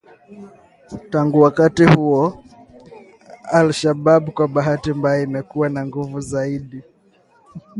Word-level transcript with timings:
Tangu 1.11 1.41
wakati 1.41 1.83
huo 1.85 2.43
al-Shabab 3.51 4.29
kwa 4.31 4.47
bahati 4.47 4.93
mbaya 4.93 5.21
imekuwa 5.23 5.69
na 5.69 5.85
nguvu 5.85 6.19
zaidi 6.21 6.81